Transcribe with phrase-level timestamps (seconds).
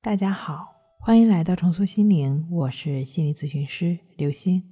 [0.00, 4.62] 大家好，欢迎来到重塑心灵，我是心理咨询师刘星。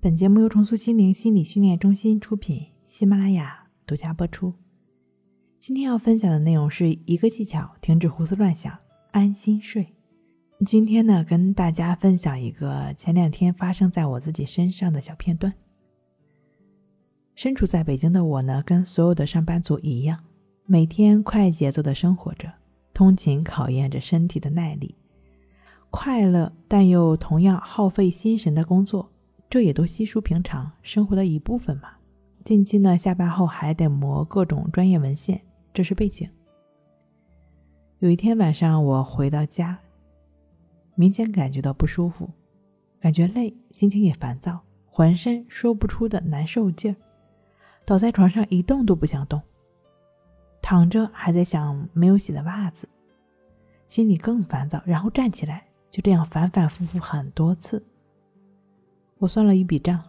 [0.00, 4.52] 本节目由重塑心灵心理训练中心出品，喜马拉雅独家播出。
[5.58, 8.78] 今天要分享的内容是一个技巧，停止胡思乱想，
[9.12, 9.94] 安心睡。
[10.66, 15.54] 今天呢，跟大家分享一个前两天发生在我自己身上的小片段。
[17.34, 20.22] 身处在北京的我呢，跟所有的上班族一样，
[20.66, 22.52] 每天快节奏的生活着。
[22.94, 24.94] 通勤考验着身体的耐力，
[25.90, 29.10] 快乐但又同样耗费心神的工作，
[29.50, 31.90] 这也都稀疏平常，生活的一部分嘛。
[32.44, 35.40] 近期呢，下班后还得磨各种专业文献，
[35.72, 36.28] 这是背景。
[37.98, 39.78] 有一天晚上，我回到家，
[40.94, 42.30] 明显感觉到不舒服，
[43.00, 46.96] 感觉累，心情也烦躁，浑身说不出的难受劲儿，
[47.84, 49.40] 倒在床上一动都不想动。
[50.64, 52.88] 躺着还在想没有洗的袜子，
[53.86, 54.82] 心里更烦躁。
[54.86, 57.84] 然后站起来，就这样反反复复很多次。
[59.18, 60.02] 我算了一笔账，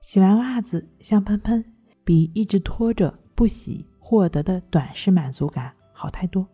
[0.00, 1.64] 洗完袜子香喷喷，
[2.04, 6.46] 比一直拖着不洗获得的短视满足感好太多。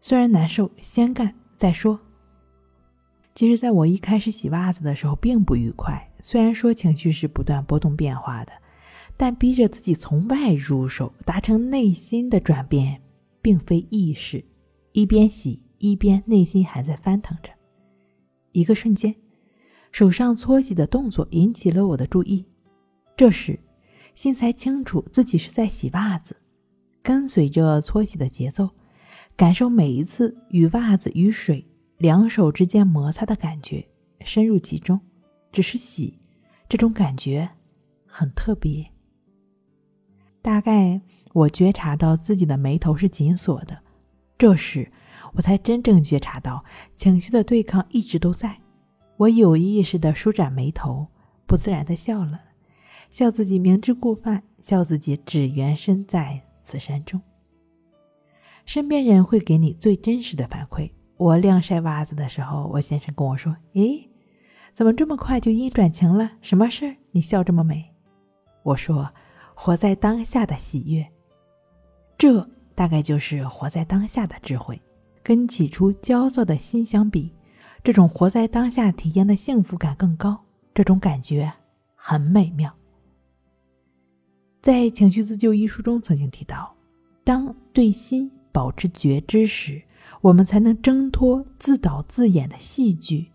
[0.00, 1.96] 虽然难受，先干再说。
[3.36, 8.52] 其实，在我一开始洗袜子的时候并不愉快，虽然说情绪是不断波动变化的。
[9.20, 13.02] 但逼着自己从外入手，达成内心的转变，
[13.42, 14.42] 并非易事。
[14.92, 17.50] 一边洗，一边内心还在翻腾着。
[18.52, 19.14] 一个瞬间，
[19.92, 22.42] 手上搓洗的动作引起了我的注意。
[23.14, 23.60] 这时，
[24.14, 26.34] 心才清楚自己是在洗袜子，
[27.02, 28.70] 跟随着搓洗的节奏，
[29.36, 31.62] 感受每一次与袜子与水
[31.98, 33.86] 两手之间摩擦的感觉，
[34.20, 34.98] 深入其中。
[35.52, 36.18] 只是洗，
[36.70, 37.46] 这种感觉
[38.06, 38.90] 很特别。
[40.42, 41.00] 大概
[41.32, 43.78] 我觉察到自己的眉头是紧锁的，
[44.38, 44.90] 这时
[45.34, 46.64] 我才真正觉察到
[46.96, 48.56] 情绪的对抗一直都在。
[49.18, 51.06] 我有意识的舒展眉头，
[51.46, 52.40] 不自然的笑了，
[53.10, 57.20] 笑自己明知故犯，笑自己只缘身在此山中。
[58.64, 60.90] 身边人会给你最真实的反馈。
[61.18, 64.08] 我晾晒袜子的时候，我先生跟我说：“咦，
[64.72, 66.30] 怎么这么快就阴转晴了？
[66.40, 66.96] 什么事儿？
[67.10, 67.92] 你笑这么美？”
[68.64, 69.12] 我说。
[69.62, 71.06] 活在当下的喜悦，
[72.16, 74.80] 这大概就是活在当下的智慧。
[75.22, 77.30] 跟起初焦躁的心相比，
[77.84, 80.40] 这种活在当下体验的幸福感更高。
[80.72, 81.52] 这种感觉
[81.94, 82.74] 很美妙。
[84.62, 86.74] 在《情绪自救》一书中曾经提到，
[87.22, 89.82] 当对心保持觉知时，
[90.22, 93.30] 我们才能挣脱自导自演的戏剧，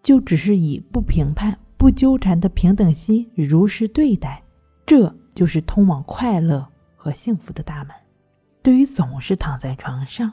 [0.00, 4.44] 就只是以不评判、不纠缠的平等心如实对待。
[4.86, 5.12] 这。
[5.40, 7.96] 就是通往快乐和幸福的大门。
[8.60, 10.30] 对于总是躺在床上，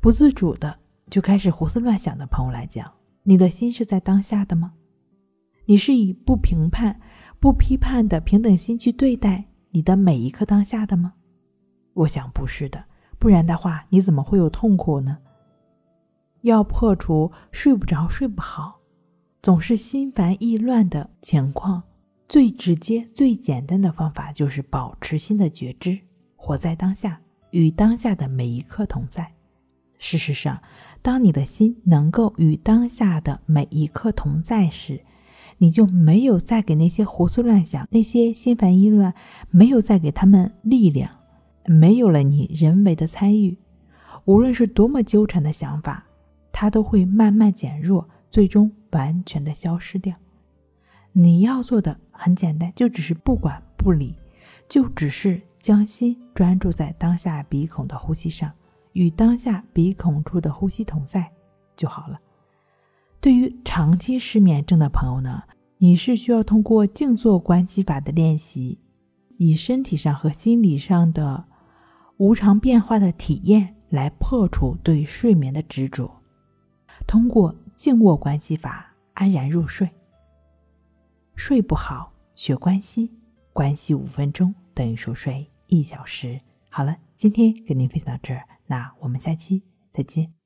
[0.00, 0.78] 不自主的
[1.10, 2.90] 就开始胡思乱想的朋友来讲，
[3.22, 4.72] 你的心是在当下的吗？
[5.66, 6.98] 你是以不评判、
[7.38, 11.12] 不批判的平等心去对待你的每一刻当下的吗？
[11.92, 12.82] 我想不是的，
[13.18, 15.18] 不然的话，你怎么会有痛苦呢？
[16.40, 18.80] 要破除睡不着、睡不好，
[19.42, 21.82] 总是心烦意乱的情况。
[22.30, 25.98] 最直接、最简单的方法就是保持心的觉知，
[26.36, 27.20] 活在当下，
[27.50, 29.32] 与当下的每一刻同在。
[29.98, 30.62] 事实上，
[31.02, 35.00] 当你的心能够与当下的每一刻同在时，
[35.58, 39.12] 你就没有再给那些胡思乱想、那些心烦意乱，
[39.50, 41.10] 没有再给他们力量，
[41.66, 43.58] 没有了你人为的参与，
[44.26, 46.06] 无论是多么纠缠的想法，
[46.52, 50.14] 它都会慢慢减弱，最终完全的消失掉。
[51.12, 54.16] 你要做的很简单，就只是不管不理，
[54.68, 58.52] 就只是将心专注在当下鼻孔的呼吸上，
[58.92, 61.30] 与当下鼻孔处的呼吸同在
[61.76, 62.20] 就好了。
[63.20, 65.42] 对于长期失眠症的朋友呢，
[65.78, 68.78] 你是需要通过静坐观息法的练习，
[69.36, 71.44] 以身体上和心理上的
[72.18, 76.22] 无常变化的体验来破除对睡眠的执着，
[77.06, 79.90] 通过静卧观息法安然入睡。
[81.40, 83.10] 睡不好，学关系，
[83.54, 86.38] 关系五分钟等于熟睡一小时。
[86.68, 90.39] 好了，今天跟您分享到这儿，那我们下期再见。